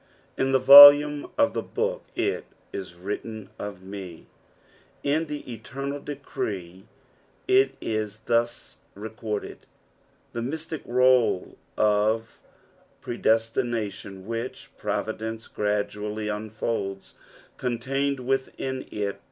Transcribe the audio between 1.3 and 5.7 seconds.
of the booh it u vtritUn of me," Id the